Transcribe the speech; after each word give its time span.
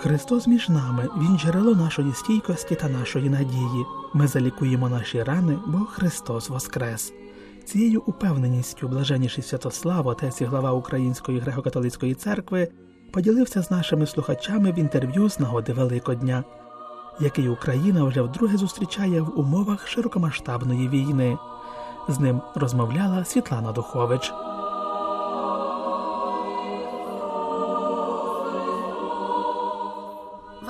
Христос 0.00 0.46
між 0.46 0.68
нами, 0.68 1.08
Він 1.16 1.38
джерело 1.38 1.74
нашої 1.74 2.14
стійкості 2.14 2.74
та 2.74 2.88
нашої 2.88 3.30
надії. 3.30 3.86
Ми 4.14 4.26
залікуємо 4.26 4.88
наші 4.88 5.22
рани, 5.22 5.58
бо 5.66 5.78
Христос 5.78 6.48
Воскрес. 6.48 7.12
Цією 7.64 8.02
упевненістю 8.06 8.88
блаженніший 8.88 9.44
Святослав, 9.44 10.06
отець 10.06 10.40
і 10.40 10.44
глава 10.44 10.72
Української 10.72 11.40
греко-католицької 11.40 12.14
церкви, 12.14 12.68
поділився 13.12 13.62
з 13.62 13.70
нашими 13.70 14.06
слухачами 14.06 14.72
в 14.72 14.78
інтерв'ю 14.78 15.30
з 15.30 15.40
нагоди 15.40 15.72
Великодня, 15.72 16.44
який 17.20 17.48
Україна 17.48 18.04
вже 18.04 18.22
вдруге 18.22 18.56
зустрічає 18.56 19.20
в 19.20 19.38
умовах 19.38 19.88
широкомасштабної 19.88 20.88
війни. 20.88 21.38
З 22.08 22.20
ним 22.20 22.40
розмовляла 22.54 23.24
Світлана 23.24 23.72
Духович. 23.72 24.32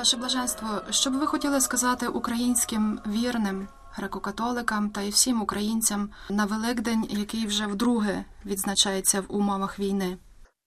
Ваше 0.08 0.16
блаженство, 0.16 0.68
що 0.90 1.10
б 1.10 1.14
ви 1.14 1.26
хотіли 1.26 1.60
сказати 1.60 2.08
українським 2.08 3.00
вірним, 3.06 3.68
греко-католикам 3.98 4.90
та 4.90 5.02
й 5.02 5.10
всім 5.10 5.42
українцям 5.42 6.10
на 6.30 6.44
Великдень, 6.44 7.06
який 7.10 7.46
вже 7.46 7.66
вдруге 7.66 8.24
відзначається 8.46 9.20
в 9.20 9.24
умовах 9.28 9.78
війни? 9.78 10.18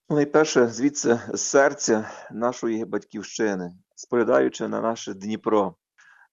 Найперше, 0.08 0.68
звідси 0.68 1.20
з 1.34 1.40
серця 1.40 2.10
нашої 2.32 2.84
батьківщини, 2.84 3.72
споглядаючи 3.96 4.68
на 4.68 4.80
наше 4.80 5.14
Дніпро, 5.14 5.74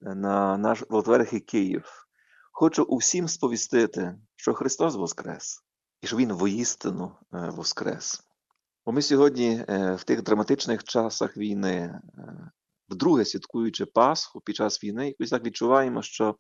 на 0.02 0.58
наш 0.58 0.84
Волтверхий 0.90 1.40
Київ, 1.40 1.84
хочу 2.52 2.84
усім 2.84 3.28
сповістити, 3.28 4.16
що 4.36 4.54
Христос 4.54 4.96
Воскрес 4.96 5.64
і 6.02 6.08
що 6.08 6.18
Він 6.18 6.34
воістину 6.34 7.12
е, 7.34 7.50
Воскрес. 7.56 8.24
Бо 8.86 8.92
ми 8.92 9.02
сьогодні 9.02 9.66
е, 9.70 9.96
в 9.96 10.04
тих 10.04 10.24
драматичних 10.24 10.84
часах 10.84 11.38
війни, 11.38 12.00
е, 12.18 12.52
вдруге 12.90 13.26
святкуючи 13.26 13.86
Пасху 13.86 14.42
під 14.42 14.56
час 14.56 14.84
війни, 14.84 15.08
якось 15.08 15.30
так 15.30 15.46
відчуваємо, 15.46 16.02
що 16.02 16.36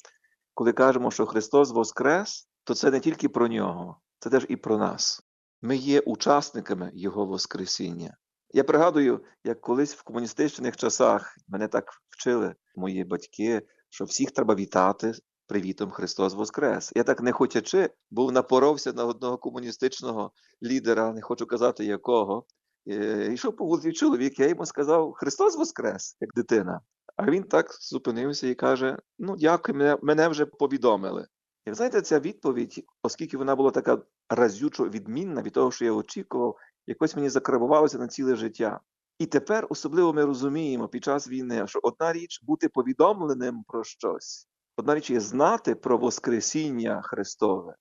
коли 0.54 0.74
кажемо, 0.74 1.12
що 1.12 1.26
Христос 1.26 1.72
Воскрес, 1.72 2.50
то 2.64 2.74
це 2.74 2.92
не 2.92 3.00
тільки 3.00 3.30
про 3.30 3.48
нього, 3.48 4.00
це 4.20 4.30
теж 4.30 4.46
і 4.50 4.56
про 4.56 4.78
нас. 4.78 5.22
Ми 5.62 5.76
є 5.76 6.00
учасниками 6.00 6.92
Його 6.94 7.26
Воскресіння. 7.26 8.18
Я 8.54 8.64
пригадую, 8.64 9.24
як 9.44 9.62
колись 9.62 9.96
в 9.96 10.04
комуністичних 10.04 10.78
часах 10.78 11.36
мене 11.48 11.68
так 11.68 11.86
вчили 12.10 12.56
мої 12.76 13.04
батьки, 13.04 13.62
що 13.90 14.06
всіх 14.06 14.32
треба 14.32 14.56
вітати 14.56 15.14
привітом 15.48 15.92
Христос 15.92 16.34
Воскрес. 16.34 16.92
Я 16.96 17.04
так 17.04 17.22
не 17.22 17.32
хотячи, 17.32 17.90
був 18.12 18.32
напоровся 18.32 18.94
на 18.94 19.06
одного 19.06 19.38
комуністичного 19.38 20.32
лідера, 20.64 21.14
не 21.14 21.22
хочу 21.22 21.46
казати 21.46 21.86
якого. 21.86 22.46
Е, 22.90 23.34
Йшов 23.34 23.56
по 23.56 23.66
вулиці 23.66 23.92
чоловік, 23.92 24.40
я 24.40 24.48
йому 24.48 24.66
сказав 24.66 25.14
Христос 25.14 25.58
Воскрес, 25.58 26.18
як 26.22 26.34
дитина. 26.34 26.82
А 27.16 27.32
він 27.32 27.44
так 27.44 27.78
зупинився 27.82 28.48
і 28.48 28.56
каже: 28.56 28.98
Ну, 29.20 29.36
дякую, 29.38 29.78
мене, 29.78 29.98
мене 30.02 30.28
вже 30.28 30.46
повідомили. 30.46 31.28
І 31.66 31.70
ви 31.70 31.76
знаєте, 31.76 32.02
ця 32.02 32.20
відповідь, 32.20 32.86
оскільки 33.04 33.38
вона 33.38 33.56
була 33.56 33.72
така 33.72 34.02
разючо 34.30 34.90
відмінна 34.90 35.42
від 35.42 35.54
того, 35.54 35.72
що 35.72 35.86
я 35.86 35.92
очікував, 35.92 36.58
якось 36.88 37.16
мені 37.16 37.30
закарбувалося 37.30 37.98
на 37.98 38.08
ціле 38.08 38.36
життя. 38.36 38.80
І 39.20 39.26
тепер 39.26 39.68
особливо 39.70 40.14
ми 40.14 40.26
розуміємо 40.26 40.88
під 40.88 41.04
час 41.04 41.28
війни, 41.28 41.68
що 41.68 41.80
одна 41.84 42.14
річ 42.14 42.40
бути 42.44 42.70
повідомленим 42.70 43.64
про 43.68 43.84
щось, 43.84 44.48
одна 44.78 44.96
річ 44.96 45.10
є 45.10 45.20
знати 45.20 45.76
про 45.76 45.98
Воскресіння 45.98 47.02
Христове, 47.02 47.76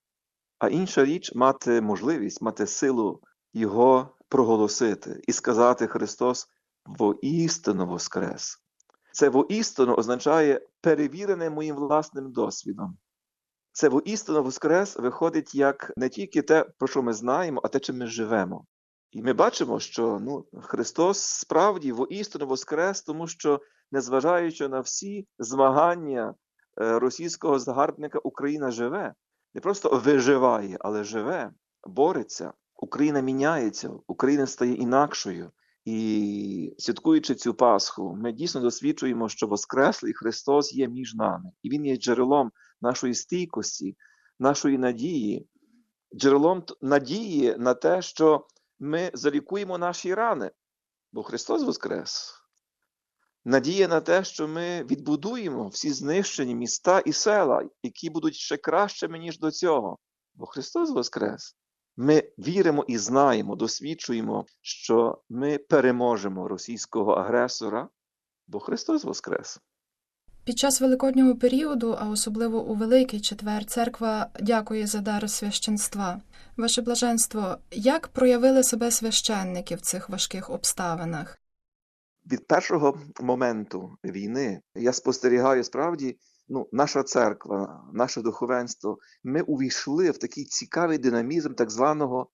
а 0.59 0.69
інша 0.69 1.05
річ 1.05 1.35
мати 1.35 1.81
можливість, 1.81 2.41
мати 2.41 2.67
силу 2.67 3.21
Його 3.53 4.18
проголосити 4.29 5.21
і 5.27 5.33
сказати 5.33 5.87
Христос 5.87 6.47
воістину 6.85 7.87
Воскрес. 7.87 8.57
Це 9.11 9.29
воістину 9.29 9.95
означає 9.95 10.61
перевірене 10.81 11.49
моїм 11.49 11.75
власним 11.75 12.31
досвідом. 12.31 12.97
Це 13.71 13.89
воістину 13.89 14.43
Воскрес 14.43 14.97
виходить 14.97 15.55
як 15.55 15.93
не 15.97 16.09
тільки 16.09 16.41
те, 16.41 16.65
про 16.77 16.87
що 16.87 17.03
ми 17.03 17.13
знаємо, 17.13 17.61
а 17.63 17.67
те, 17.67 17.79
чим 17.79 17.97
ми 17.97 18.07
живемо. 18.07 18.65
І 19.11 19.21
ми 19.21 19.33
бачимо, 19.33 19.79
що 19.79 20.19
ну, 20.21 20.45
Христос 20.61 21.19
справді 21.19 21.91
воістину 21.91 22.47
Воскрес, 22.47 23.01
тому 23.01 23.27
що, 23.27 23.61
незважаючи 23.91 24.67
на 24.67 24.79
всі 24.79 25.27
змагання 25.39 26.33
е, 26.81 26.99
російського 26.99 27.59
загарбника, 27.59 28.19
Україна 28.23 28.71
живе. 28.71 29.13
Не 29.53 29.61
просто 29.61 30.01
виживає, 30.05 30.77
але 30.79 31.03
живе, 31.03 31.51
бореться. 31.87 32.53
Україна 32.81 33.19
міняється, 33.19 33.91
Україна 34.07 34.47
стає 34.47 34.73
інакшою. 34.73 35.51
І 35.85 36.75
святкуючи 36.77 37.35
цю 37.35 37.53
Пасху, 37.53 38.15
ми 38.15 38.31
дійсно 38.31 38.61
досвідчуємо, 38.61 39.29
що 39.29 39.47
Воскреслий 39.47 40.13
Христос 40.13 40.73
є 40.73 40.87
між 40.87 41.15
нами, 41.15 41.51
і 41.63 41.69
Він 41.69 41.85
є 41.85 41.97
джерелом 41.97 42.51
нашої 42.81 43.13
стійкості, 43.13 43.97
нашої 44.39 44.77
надії, 44.77 45.47
джерелом 46.15 46.63
надії 46.81 47.55
на 47.57 47.73
те, 47.73 48.01
що 48.01 48.47
ми 48.79 49.11
залікуємо 49.13 49.77
наші 49.77 50.13
рани, 50.13 50.51
бо 51.11 51.23
Христос 51.23 51.63
Воскрес. 51.63 52.33
Надія 53.45 53.87
на 53.87 54.01
те, 54.01 54.23
що 54.23 54.47
ми 54.47 54.83
відбудуємо 54.83 55.67
всі 55.67 55.93
знищені 55.93 56.55
міста 56.55 56.99
і 56.99 57.13
села, 57.13 57.69
які 57.83 58.09
будуть 58.09 58.35
ще 58.35 58.57
кращими, 58.57 59.19
ніж 59.19 59.39
до 59.39 59.51
цього, 59.51 59.97
бо 60.33 60.45
Христос 60.45 60.89
Воскрес. 60.89 61.55
Ми 62.01 62.23
віримо 62.37 62.85
і 62.87 62.97
знаємо, 62.97 63.55
досвідчуємо, 63.55 64.45
що 64.61 65.21
ми 65.29 65.57
переможемо 65.57 66.47
російського 66.47 67.11
агресора, 67.11 67.89
бо 68.47 68.59
Христос 68.59 69.03
Воскрес. 69.03 69.59
Під 70.43 70.59
час 70.59 70.81
великоднього 70.81 71.35
періоду, 71.35 71.97
а 71.99 72.09
особливо 72.09 72.63
у 72.63 72.75
Великий 72.75 73.21
Четвер, 73.21 73.65
церква 73.65 74.29
дякує 74.39 74.87
за 74.87 74.99
дар 74.99 75.29
священства. 75.29 76.21
Ваше 76.57 76.81
блаженство, 76.81 77.57
як 77.71 78.07
проявили 78.07 78.63
себе 78.63 78.91
священники 78.91 79.75
в 79.75 79.81
цих 79.81 80.09
важких 80.09 80.49
обставинах? 80.49 81.39
Від 82.31 82.47
першого 82.47 82.99
моменту 83.21 83.97
війни 84.03 84.61
я 84.75 84.93
спостерігаю 84.93 85.63
справді, 85.63 86.17
ну, 86.47 86.69
наша 86.71 87.03
церква, 87.03 87.89
наше 87.93 88.21
духовенство, 88.21 88.97
ми 89.23 89.41
увійшли 89.41 90.11
в 90.11 90.17
такий 90.17 90.45
цікавий 90.45 90.97
динамізм 90.97 91.53
так 91.53 91.71
званого 91.71 92.29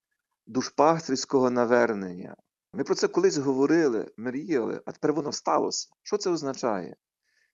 душпастерського 0.47 1.49
навернення. 1.49 2.35
Ми 2.73 2.83
про 2.83 2.95
це 2.95 3.07
колись 3.07 3.37
говорили, 3.37 4.11
мріяли, 4.17 4.81
а 4.85 4.91
тепер 4.91 5.13
воно 5.13 5.31
сталося. 5.31 5.87
Що 6.03 6.17
це 6.17 6.29
означає? 6.29 6.95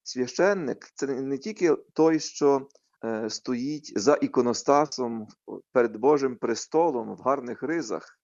Священник 0.04 0.92
це 0.96 1.08
не 1.08 1.38
тільки 1.38 1.76
той, 1.94 2.20
що 2.20 2.68
е, 3.06 3.30
стоїть 3.30 3.94
за 3.96 4.14
іконостасом 4.14 5.28
перед 5.72 5.98
Божим 5.98 6.36
престолом 6.36 7.16
в 7.16 7.20
гарних 7.20 7.64
ризах. 7.64 8.20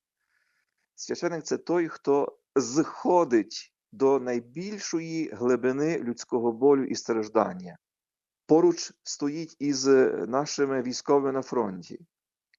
Священник 0.96 1.44
це 1.44 1.58
той, 1.58 1.88
хто 1.88 2.38
зходить 2.56 3.77
до 3.92 4.20
найбільшої 4.20 5.30
глибини 5.30 6.00
людського 6.00 6.52
болю 6.52 6.84
і 6.84 6.96
страждання. 6.96 7.78
Поруч 8.48 8.94
стоїть 9.04 9.56
із 9.60 9.86
нашими 10.28 10.82
військовими 10.82 11.32
на 11.32 11.42
фронті. 11.42 12.00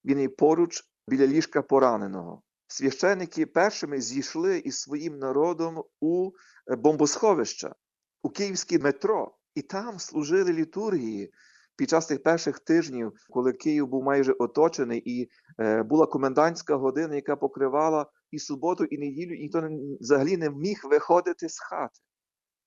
Він 0.05 0.21
і 0.21 0.29
поруч 0.29 0.85
біля 1.09 1.27
ліжка 1.27 1.63
пораненого. 1.63 2.43
Священники 2.67 3.47
першими 3.47 4.01
зійшли 4.01 4.59
із 4.59 4.81
своїм 4.81 5.19
народом 5.19 5.85
у 6.01 6.31
бомбосховища, 6.79 7.75
у 8.23 8.31
київське 8.31 8.79
метро, 8.79 9.37
і 9.55 9.63
там 9.63 9.99
служили 9.99 10.53
літургії 10.53 11.33
під 11.77 11.91
час 11.91 12.07
тих 12.07 12.23
перших 12.23 12.59
тижнів, 12.59 13.13
коли 13.31 13.53
Київ 13.53 13.87
був 13.87 14.05
майже 14.05 14.33
оточений, 14.33 15.03
і 15.05 15.29
е, 15.61 15.83
була 15.83 16.07
комендантська 16.07 16.77
година, 16.77 17.15
яка 17.15 17.37
покривала 17.37 18.07
і 18.31 18.39
суботу, 18.39 18.85
і 18.85 18.99
неділю, 18.99 19.35
і 19.35 19.43
ніхто 19.43 19.69
взагалі 20.01 20.37
не 20.37 20.51
міг 20.51 20.81
виходити 20.85 21.49
з 21.49 21.59
хати. 21.59 22.01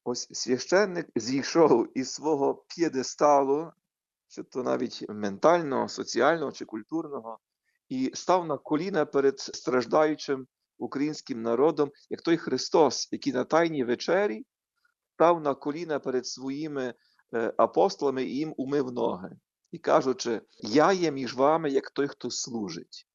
Ось 0.04 0.28
священник 0.32 1.08
зійшов 1.16 1.98
із 1.98 2.14
свого 2.14 2.66
п'єдесталу, 2.68 3.72
чи 4.28 4.44
то 4.44 4.64
навіть 4.64 5.06
ментального, 5.10 5.90
соціального 5.90 6.52
чи 6.52 6.66
культурного, 6.66 7.40
і 7.90 8.12
став 8.14 8.46
на 8.46 8.58
коліна 8.58 9.06
перед 9.06 9.40
страждаючим 9.40 10.48
українським 10.78 11.42
народом, 11.42 11.92
як 12.10 12.22
той 12.22 12.38
Христос, 12.38 13.10
який 13.12 13.34
на 13.34 13.44
Тайній 13.44 13.84
вечері 13.84 14.46
став 15.14 15.42
на 15.42 15.56
коліна 15.56 16.00
перед 16.00 16.28
своїми 16.28 16.94
апостолами 17.58 18.24
і 18.24 18.36
їм 18.36 18.54
умив 18.58 18.92
ноги, 18.92 19.30
і 19.72 19.78
кажучи: 19.78 20.42
Я 20.58 20.94
є 20.94 21.12
між 21.12 21.36
вами 21.36 21.70
як 21.70 21.92
той, 21.92 22.08
хто 22.08 22.32
служить. 22.32 23.08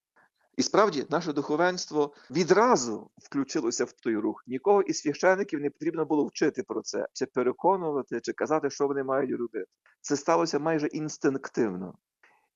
І 0.56 0.62
справді 0.62 1.06
наше 1.10 1.32
духовенство 1.32 2.14
відразу 2.30 3.10
включилося 3.16 3.84
в 3.84 3.92
той 3.92 4.16
рух. 4.16 4.44
Нікого 4.46 4.82
із 4.82 4.98
священиків 4.98 5.60
не 5.60 5.70
потрібно 5.70 6.04
було 6.04 6.26
вчити 6.26 6.62
про 6.62 6.82
це, 6.82 7.06
чи 7.12 7.26
переконувати, 7.26 8.20
чи 8.20 8.32
казати, 8.32 8.70
що 8.70 8.86
вони 8.86 9.04
мають 9.04 9.30
робити. 9.30 9.70
Це 10.00 10.16
сталося 10.16 10.58
майже 10.58 10.86
інстинктивно. 10.86 11.94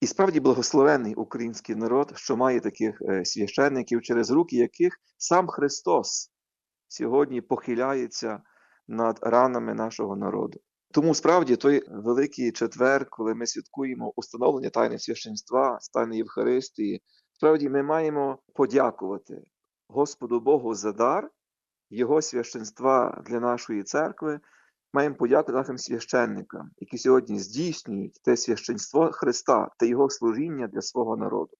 І 0.00 0.06
справді 0.06 0.40
благословений 0.40 1.14
український 1.14 1.74
народ, 1.74 2.12
що 2.14 2.36
має 2.36 2.60
таких 2.60 3.02
священників, 3.24 4.02
через 4.02 4.30
руки 4.30 4.56
яких 4.56 4.96
сам 5.18 5.48
Христос 5.48 6.30
сьогодні 6.88 7.40
похиляється 7.40 8.42
над 8.88 9.18
ранами 9.22 9.74
нашого 9.74 10.16
народу. 10.16 10.60
Тому 10.92 11.14
справді 11.14 11.56
той 11.56 11.82
великий 11.88 12.52
четвер, 12.52 13.06
коли 13.10 13.34
ми 13.34 13.46
святкуємо 13.46 14.12
установлення 14.16 14.70
тайни 14.70 14.98
священства, 14.98 15.78
тайни 15.92 16.16
Євхаристії, 16.16 17.02
справді 17.40 17.68
ми 17.68 17.82
маємо 17.82 18.38
подякувати 18.54 19.42
Господу 19.88 20.40
Богу 20.40 20.74
за 20.74 20.92
дар 20.92 21.30
Його 21.90 22.22
священства 22.22 23.22
для 23.26 23.40
нашої 23.40 23.82
церкви. 23.82 24.40
Маємо 24.92 25.14
подякувати 25.14 25.52
нашим 25.52 25.78
священникам, 25.78 26.70
які 26.78 26.98
сьогодні 26.98 27.38
здійснюють 27.38 28.20
те 28.24 28.36
священство 28.36 29.10
Христа 29.12 29.68
та 29.78 29.86
Його 29.86 30.10
служіння 30.10 30.66
для 30.66 30.82
свого 30.82 31.16
народу. 31.16 31.56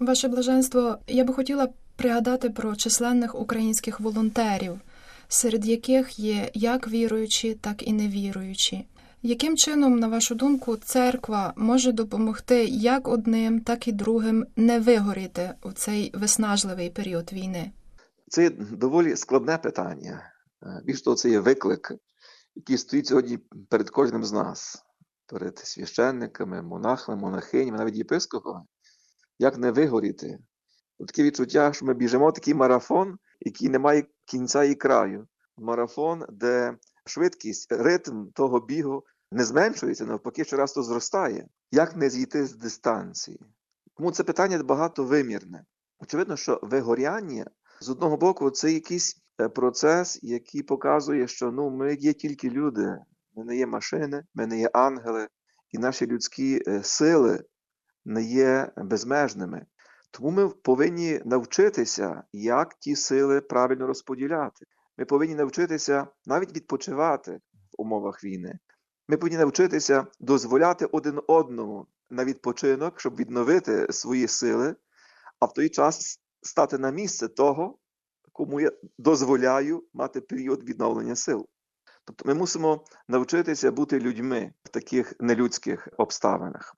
Ваше 0.00 0.28
блаженство, 0.28 0.98
я 1.06 1.24
би 1.24 1.34
хотіла 1.34 1.68
пригадати 1.96 2.50
про 2.50 2.76
численних 2.76 3.34
українських 3.34 4.00
волонтерів, 4.00 4.80
серед 5.28 5.66
яких 5.66 6.18
є 6.18 6.50
як 6.54 6.88
віруючі, 6.88 7.54
так 7.54 7.88
і 7.88 7.92
невіруючі. 7.92 8.88
Яким 9.26 9.56
чином, 9.56 9.98
на 9.98 10.08
вашу 10.08 10.34
думку, 10.34 10.76
церква 10.76 11.52
може 11.56 11.92
допомогти 11.92 12.64
як 12.64 13.08
одним, 13.08 13.60
так 13.60 13.88
і 13.88 13.92
другим 13.92 14.46
не 14.56 14.80
вигоріти 14.80 15.54
у 15.62 15.72
цей 15.72 16.10
виснажливий 16.14 16.90
період 16.90 17.32
війни? 17.32 17.72
Це 18.28 18.50
доволі 18.50 19.16
складне 19.16 19.58
питання. 19.58 20.32
Е, 20.62 20.82
Більш 20.84 21.02
того, 21.02 21.16
це 21.16 21.30
є 21.30 21.40
виклик, 21.40 21.92
який 22.54 22.78
стоїть 22.78 23.06
сьогодні 23.06 23.38
перед 23.70 23.90
кожним 23.90 24.24
з 24.24 24.32
нас, 24.32 24.84
перед 25.26 25.58
священниками, 25.58 26.62
монахами, 26.62 27.20
монахинями, 27.20 27.78
навіть 27.78 27.96
єпископами. 27.96 28.64
Як 29.38 29.58
не 29.58 29.70
вигоріти? 29.70 30.38
Таке 31.06 31.22
відчуття, 31.22 31.72
що 31.72 31.86
ми 31.86 31.94
біжимо 31.94 32.32
такий 32.32 32.54
марафон, 32.54 33.16
який 33.40 33.68
не 33.68 33.78
має 33.78 34.04
кінця 34.24 34.64
і 34.64 34.74
краю. 34.74 35.28
Марафон, 35.56 36.24
де 36.28 36.76
швидкість, 37.06 37.72
ритм 37.72 38.26
того 38.34 38.60
бігу 38.60 39.04
не 39.34 39.44
зменшується, 39.44 40.06
навпаки, 40.06 40.44
щораз 40.44 40.72
то 40.72 40.82
зростає. 40.82 41.48
Як 41.70 41.96
не 41.96 42.10
зійти 42.10 42.46
з 42.46 42.52
дистанції? 42.52 43.40
Тому 43.96 44.10
це 44.10 44.24
питання 44.24 44.62
багатовимірне. 44.62 45.64
Очевидно, 45.98 46.36
що 46.36 46.60
вигоряння 46.62 47.46
з 47.80 47.88
одного 47.88 48.16
боку 48.16 48.50
це 48.50 48.72
якийсь 48.72 49.22
е, 49.40 49.48
процес, 49.48 50.18
який 50.22 50.62
показує, 50.62 51.28
що 51.28 51.52
ну, 51.52 51.70
ми 51.70 51.94
є 51.94 52.12
тільки 52.12 52.50
люди, 52.50 52.98
ми 53.36 53.44
не 53.44 53.56
є 53.56 53.66
машини, 53.66 54.22
ми 54.34 54.46
не 54.46 54.58
є 54.58 54.70
ангели, 54.72 55.28
і 55.70 55.78
наші 55.78 56.06
людські 56.06 56.62
е, 56.68 56.82
сили 56.82 57.44
не 58.04 58.22
є 58.22 58.72
безмежними. 58.76 59.66
Тому 60.10 60.30
ми 60.30 60.48
повинні 60.48 61.20
навчитися, 61.24 62.22
як 62.32 62.74
ті 62.74 62.96
сили 62.96 63.40
правильно 63.40 63.86
розподіляти. 63.86 64.66
Ми 64.98 65.04
повинні 65.04 65.34
навчитися 65.34 66.06
навіть 66.26 66.56
відпочивати 66.56 67.32
в 67.32 67.82
умовах 67.82 68.24
війни. 68.24 68.58
Ми 69.08 69.16
повинні 69.16 69.38
навчитися 69.38 70.06
дозволяти 70.20 70.86
один 70.86 71.20
одному 71.26 71.86
на 72.10 72.24
відпочинок, 72.24 73.00
щоб 73.00 73.16
відновити 73.16 73.92
свої 73.92 74.28
сили, 74.28 74.76
а 75.40 75.46
в 75.46 75.52
той 75.52 75.68
час 75.68 76.20
стати 76.42 76.78
на 76.78 76.90
місце 76.90 77.28
того, 77.28 77.78
кому 78.32 78.60
я 78.60 78.72
дозволяю 78.98 79.84
мати 79.94 80.20
період 80.20 80.64
відновлення 80.64 81.16
сил. 81.16 81.48
Тобто 82.04 82.28
ми 82.28 82.34
мусимо 82.34 82.84
навчитися 83.08 83.72
бути 83.72 84.00
людьми 84.00 84.52
в 84.64 84.68
таких 84.68 85.14
нелюдських 85.20 85.88
обставинах. 85.98 86.76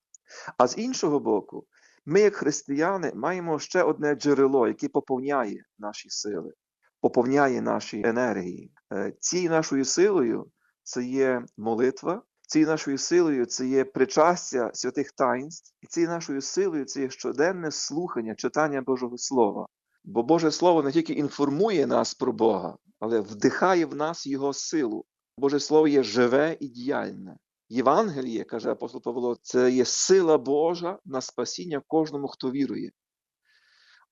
А 0.58 0.66
з 0.68 0.78
іншого 0.78 1.20
боку, 1.20 1.66
ми, 2.06 2.20
як 2.20 2.36
християни, 2.36 3.12
маємо 3.14 3.58
ще 3.58 3.82
одне 3.82 4.14
джерело, 4.14 4.68
яке 4.68 4.88
поповняє 4.88 5.64
наші 5.78 6.10
сили, 6.10 6.52
поповняє 7.00 7.62
наші 7.62 8.02
енергії. 8.04 8.72
Е, 8.92 9.12
Цією 9.20 9.50
нашою 9.50 9.84
силою 9.84 10.50
це 10.86 11.04
є 11.04 11.44
молитва, 11.56 12.22
цією 12.48 12.68
нашою 12.68 12.98
силою 12.98 13.46
це 13.46 13.66
є 13.66 13.84
причастя 13.84 14.70
святих 14.74 15.12
таїнств, 15.12 15.74
і 15.82 15.86
цією 15.86 16.10
нашою 16.10 16.40
силою 16.40 16.84
це 16.84 17.00
є 17.00 17.10
щоденне 17.10 17.70
слухання, 17.70 18.34
читання 18.34 18.82
Божого 18.82 19.18
Слова. 19.18 19.66
Бо 20.04 20.22
Боже 20.22 20.50
Слово 20.50 20.82
не 20.82 20.92
тільки 20.92 21.12
інформує 21.12 21.86
нас 21.86 22.14
про 22.14 22.32
Бога, 22.32 22.76
але 23.00 23.20
вдихає 23.20 23.86
в 23.86 23.94
нас 23.96 24.26
Його 24.26 24.52
силу. 24.52 25.04
Боже 25.38 25.60
Слово 25.60 25.88
є 25.88 26.02
живе 26.02 26.56
і 26.60 26.68
діяльне. 26.68 27.36
Євангеліє, 27.68 28.44
каже 28.44 28.70
апостол 28.70 29.02
Павло, 29.02 29.36
це 29.42 29.70
є 29.70 29.84
сила 29.84 30.38
Божа 30.38 30.98
на 31.04 31.20
спасіння 31.20 31.82
кожному, 31.86 32.28
хто 32.28 32.50
вірує. 32.50 32.90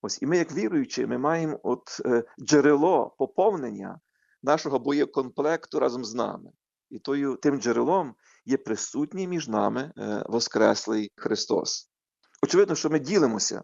Ось 0.03 0.23
і 0.23 0.27
ми, 0.27 0.37
як 0.37 0.53
віруючі, 0.53 1.07
ми 1.07 1.19
маємо 1.19 1.61
от 1.63 2.01
е, 2.07 2.25
джерело 2.41 3.15
поповнення 3.19 4.01
нашого 4.43 4.79
боєкомплекту 4.79 5.81
разом 5.81 6.05
з 6.05 6.15
нами. 6.15 6.51
І 6.91 6.99
тою, 6.99 7.37
тим 7.37 7.61
джерелом 7.61 8.15
є 8.45 8.57
присутній 8.57 9.29
між 9.29 9.49
нами 9.49 9.93
е, 9.99 10.25
Воскреслий 10.29 11.13
Христос. 11.17 11.91
Очевидно, 12.43 12.75
що 12.75 12.91
ми 12.91 12.99
ділимося 12.99 13.63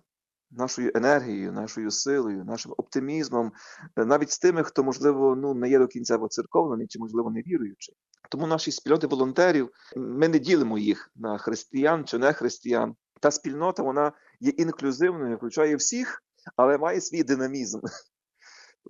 нашою 0.50 0.92
енергією, 0.94 1.52
нашою 1.52 1.90
силою, 1.90 2.44
нашим 2.44 2.72
оптимізмом, 2.76 3.52
е, 3.96 4.04
навіть 4.04 4.30
з 4.30 4.38
тими, 4.38 4.64
хто, 4.64 4.84
можливо, 4.84 5.36
ну, 5.36 5.54
не 5.54 5.68
є 5.68 5.78
до 5.78 5.86
кінця 5.86 6.16
воцерковлений 6.16 6.86
чи, 6.86 6.98
можливо, 6.98 7.30
не 7.30 7.42
віруючий. 7.42 7.94
Тому 8.30 8.46
наші 8.46 8.72
спільноти 8.72 9.06
волонтерів 9.06 9.70
ми 9.96 10.28
не 10.28 10.38
ділимо 10.38 10.78
їх 10.78 11.10
на 11.16 11.38
християн 11.38 12.04
чи 12.04 12.18
не 12.18 12.32
християн. 12.32 12.94
Та 13.20 13.30
спільнота 13.30 13.82
вона 13.82 14.12
є 14.40 14.50
інклюзивною, 14.50 15.36
включає 15.36 15.76
всіх, 15.76 16.22
але 16.56 16.78
має 16.78 17.00
свій 17.00 17.22
динамізм. 17.22 17.80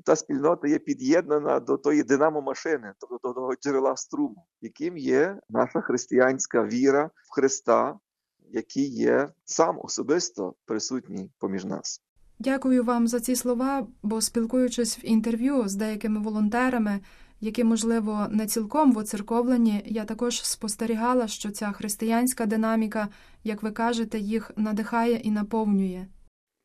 Та 0.04 0.16
спільнота 0.16 0.68
є 0.68 0.78
під'єднана 0.78 1.60
до 1.60 1.76
тої 1.76 2.02
динамо-машини, 2.02 2.92
тобто 2.98 3.18
до 3.28 3.34
того 3.34 3.54
джерела 3.54 3.96
струму, 3.96 4.46
яким 4.60 4.96
є 4.96 5.40
наша 5.48 5.80
християнська 5.80 6.64
віра 6.64 7.04
в 7.04 7.34
Христа, 7.34 7.98
який 8.50 8.88
є 8.88 9.28
сам 9.44 9.78
особисто 9.82 10.54
присутній 10.66 11.30
поміж 11.38 11.64
нас. 11.64 12.02
Дякую 12.38 12.84
вам 12.84 13.08
за 13.08 13.20
ці 13.20 13.36
слова, 13.36 13.86
бо 14.02 14.20
спілкуючись 14.20 14.98
в 14.98 15.00
інтерв'ю 15.02 15.68
з 15.68 15.74
деякими 15.74 16.20
волонтерами, 16.20 17.00
які, 17.40 17.64
можливо, 17.64 18.26
не 18.30 18.46
цілком 18.46 18.92
воцерковлені, 18.92 19.82
я 19.86 20.04
також 20.04 20.44
спостерігала, 20.44 21.28
що 21.28 21.50
ця 21.50 21.72
християнська 21.72 22.46
динаміка, 22.46 23.08
як 23.44 23.62
ви 23.62 23.70
кажете, 23.70 24.18
їх 24.18 24.50
надихає 24.56 25.16
і 25.16 25.30
наповнює. 25.30 26.06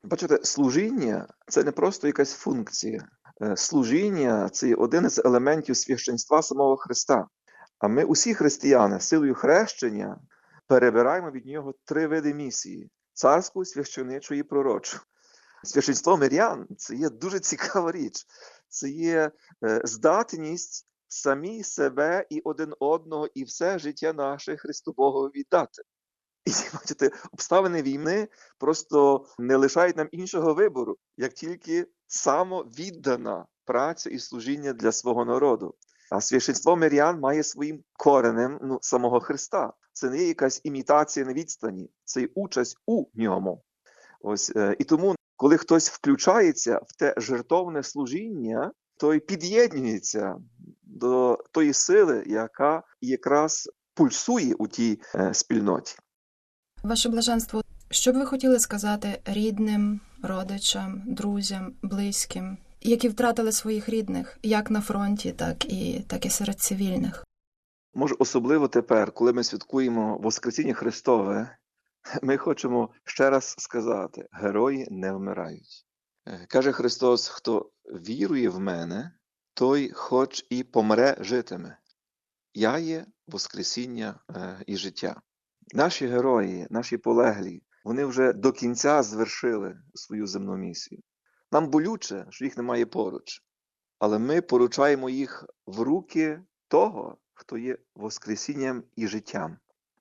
Бачите, 0.04 0.39
служіння 0.44 1.27
це 1.48 1.63
не 1.63 1.72
просто 1.72 2.08
якась 2.08 2.34
функція. 2.34 3.08
Е, 3.42 3.58
Служіння 3.58 4.50
це 4.50 4.75
один 4.75 5.06
із 5.06 5.20
елементів 5.25 5.77
священства 5.77 6.42
самого 6.42 6.77
Христа. 6.77 7.27
А 7.80 7.88
ми, 7.88 8.04
усі 8.04 8.34
християни, 8.34 9.00
силою 9.00 9.36
хрещення 9.36 10.20
перебираємо 10.68 11.32
від 11.32 11.46
нього 11.46 11.74
три 11.86 12.08
види 12.08 12.34
місії: 12.34 12.89
царську, 13.13 13.65
священичу 13.65 14.36
і 14.36 14.44
пророчу. 14.44 15.00
Священство 15.63 16.18
мирян 16.18 16.68
це 16.77 16.96
є 16.96 17.10
дуже 17.10 17.39
цікава 17.39 17.92
річ. 17.92 18.25
Це 18.70 18.89
є 18.89 19.32
е, 19.63 19.82
здатність 19.84 20.88
самі 21.08 21.63
себе 21.63 22.25
і 22.30 22.42
один 22.42 22.74
одного, 22.80 23.27
і 23.34 23.44
все 23.44 23.80
життя 23.80 24.13
наше 24.13 24.58
Христу 24.58 24.94
Богу 24.98 25.27
віддати. 25.27 25.82
І 26.46 26.52
бачите, 26.74 27.12
обставини 27.32 27.82
війни 27.82 28.28
просто 28.58 29.25
не 29.40 29.56
лишають 29.56 29.98
нам 29.98 30.08
іншого 30.12 30.54
вибору, 30.54 30.98
як 31.18 31.34
тільки 31.34 31.88
самовіддана 32.08 33.46
праця 33.66 34.10
і 34.10 34.20
служіння 34.20 34.74
для 34.74 34.92
свого 34.92 35.25
народу. 35.25 35.75
А 36.12 36.22
священство 36.22 36.75
мирян 36.75 37.20
має 37.20 37.44
своїм 37.44 37.84
коренем 37.94 38.60
ну, 38.62 38.80
самого 38.82 39.20
Христа. 39.20 39.74
Це 39.94 40.10
не 40.10 40.18
є 40.18 40.28
якась 40.28 40.62
імітація 40.64 41.25
на 41.25 41.34
відстані, 41.34 41.90
це 42.04 42.22
є 42.22 42.30
участь 42.36 42.78
у 42.86 43.06
ньому. 43.14 43.64
Ось 44.22 44.52
е, 44.56 44.75
і 44.80 44.84
тому, 44.84 45.16
коли 45.36 45.58
хтось 45.58 45.90
включається 45.90 46.82
в 46.88 46.96
те 47.00 47.14
жертовне 47.18 47.84
служіння, 47.84 48.72
той 48.98 49.20
під'єднується 49.20 50.36
до 50.84 51.40
тої 51.52 51.74
сили, 51.74 52.24
яка 52.28 52.84
якраз 53.02 53.70
пульсує 53.94 54.56
у 54.56 54.68
тій 54.68 55.02
е, 55.16 55.34
спільноті. 55.34 55.96
Ваше 56.86 57.10
блаженство, 57.10 57.62
що 57.92 58.12
б 58.12 58.15
ви 58.15 58.25
хотіли 58.25 58.60
сказати 58.60 59.22
рідним, 59.25 60.01
родичам, 60.24 61.04
друзям, 61.06 61.74
близьким, 61.82 62.58
які 62.82 63.10
втратили 63.10 63.51
своїх 63.51 63.89
рідних, 63.89 64.39
як 64.44 64.72
на 64.72 64.82
фронті, 64.82 65.32
так 65.32 65.65
і, 65.65 66.06
так 66.08 66.25
і 66.25 66.30
серед 66.30 66.60
цивільних? 66.60 67.24
Може, 67.94 68.15
особливо 68.20 68.68
тепер, 68.68 69.12
коли 69.12 69.34
ми 69.34 69.44
святкуємо 69.44 70.18
Воскресіння 70.18 70.74
Христове, 70.74 71.58
ми 72.22 72.38
хочемо 72.38 72.89
ще 73.04 73.30
раз 73.30 73.56
сказати: 73.58 74.27
герої 74.32 74.88
не 74.92 75.12
вмирають. 75.12 75.86
Е, 76.27 76.46
Каже 76.50 76.72
Христос: 76.72 77.27
хто 77.27 77.70
вірує 77.86 78.50
в 78.50 78.60
мене, 78.60 79.12
той 79.54 79.92
хоч 79.92 80.46
і 80.50 80.63
помре 80.63 81.18
житиме. 81.20 81.77
Я 82.54 82.77
є 82.77 83.06
Воскресіння 83.27 84.20
е, 84.30 84.63
і 84.68 84.77
життя. 84.77 85.22
Наші 85.74 86.07
герої, 86.07 86.67
наші 86.69 86.98
полеглі, 86.98 87.63
вони 87.84 88.05
вже 88.05 88.34
до 88.34 88.51
кінця 88.51 89.03
звершили 89.03 89.77
свою 89.93 90.27
земну 90.27 90.57
місію. 90.57 91.01
Нам 91.51 91.69
болюче, 91.69 92.25
що 92.29 92.45
їх 92.45 92.57
немає 92.57 92.86
поруч, 92.86 93.43
але 94.00 94.19
ми 94.19 94.41
поручаємо 94.41 95.10
їх 95.10 95.45
в 95.65 95.79
руки 95.79 96.41
того, 96.67 97.17
хто 97.34 97.57
є 97.57 97.77
Воскресінням 97.95 98.84
і 98.95 99.07
життям. 99.07 99.57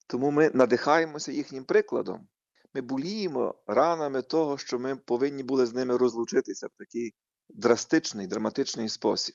Тому 0.06 0.30
ми 0.30 0.50
надихаємося 0.54 1.32
їхнім 1.32 1.64
прикладом. 1.64 2.28
Ми 2.74 2.80
боліємо 2.80 3.54
ранами 3.66 4.22
того, 4.22 4.58
що 4.58 4.78
ми 4.78 4.96
повинні 4.96 5.42
були 5.42 5.66
з 5.66 5.74
ними 5.74 5.96
розлучитися 5.96 6.66
в 6.66 6.70
такий 6.78 7.14
драстичний, 7.48 8.26
драматичний 8.26 8.88
спосіб. 8.88 9.34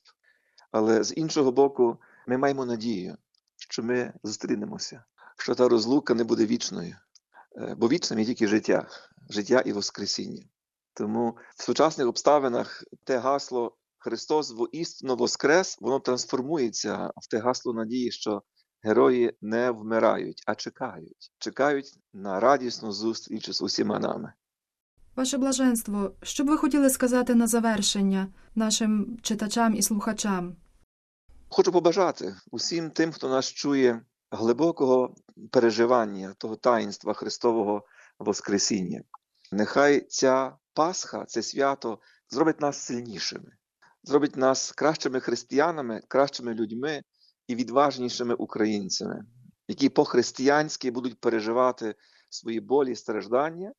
Але 0.71 1.03
з 1.03 1.13
іншого 1.17 1.51
боку, 1.51 1.97
ми 2.27 2.37
маємо 2.37 2.65
надію, 2.65 3.17
що 3.57 3.83
ми 3.83 4.13
зустрінемося, 4.23 5.03
що 5.39 5.55
та 5.55 5.69
розлука 5.69 6.13
не 6.13 6.23
буде 6.23 6.45
вічною, 6.45 6.95
Е, 7.55 7.75
бо 7.77 7.87
вічним 7.87 8.19
є 8.19 8.25
тільки 8.25 8.47
життя, 8.47 8.87
життя 9.29 9.59
і 9.59 9.71
Воскресіння. 9.71 10.43
Тому 10.93 11.37
в 11.55 11.63
сучасних 11.63 12.07
обставинах 12.07 12.83
те 13.03 13.17
гасло 13.17 13.77
Христос 13.97 14.51
воістину 14.51 15.15
воскрес, 15.15 15.77
воно 15.81 15.99
трансформується 15.99 17.11
в 17.15 17.27
те 17.29 17.37
гасло 17.37 17.73
надії, 17.73 18.11
що 18.11 18.41
герої 18.81 19.37
не 19.41 19.71
вмирають, 19.71 20.43
а 20.45 20.55
чекають, 20.55 21.31
чекають 21.37 21.99
на 22.13 22.39
радісну 22.39 22.91
зустріч 22.91 23.49
з 23.49 23.61
усіма 23.61 23.99
нами. 23.99 24.33
Ваше 25.15 25.37
блаженство, 25.37 26.11
що 26.23 26.43
б 26.43 26.47
ви 26.47 26.57
хотіли 26.57 26.89
сказати 26.89 27.35
на 27.35 27.47
завершення 27.47 28.27
нашим 28.55 29.17
читачам 29.21 29.75
і 29.75 29.81
слухачам? 29.81 30.55
Хочу 31.49 31.71
побажати 31.71 32.35
усім 32.51 32.91
тим, 32.91 33.11
хто 33.11 33.29
нас 33.29 33.45
чує, 33.45 34.01
глибокого 34.31 35.15
переживання 35.51 36.33
того 36.37 36.55
таїнства 36.55 37.13
Христового 37.13 37.85
Воскресіння. 38.19 39.01
Нехай 39.51 40.01
ця 40.01 40.57
Пасха, 40.73 41.25
це 41.25 41.41
свято 41.41 41.99
зробить 42.29 42.61
нас 42.61 42.77
сильнішими, 42.77 43.51
зробить 44.03 44.37
нас 44.37 44.71
кращими 44.71 45.19
християнами, 45.19 46.01
кращими 46.07 46.53
людьми 46.53 47.03
і 47.47 47.55
відважнішими 47.55 48.33
українцями, 48.33 49.25
які 49.67 49.89
по-християнськи 49.89 50.91
будуть 50.91 51.19
переживати 51.19 51.95
свої 52.29 52.59
болі 52.59 52.91
і 52.91 52.95
страждання, 52.95 53.73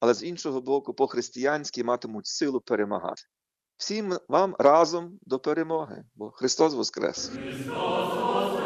але 0.00 0.14
з 0.14 0.22
іншого 0.22 0.60
боку, 0.60 0.94
по-християнськи 0.94 1.84
матимуть 1.84 2.26
силу 2.26 2.60
перемагати. 2.60 3.22
Всім 3.76 4.18
вам 4.28 4.54
разом 4.58 5.18
до 5.22 5.38
перемоги, 5.38 6.04
бо 6.14 6.30
Христос 6.30 6.74
Воскрес! 6.74 7.28
Христос 7.28 8.57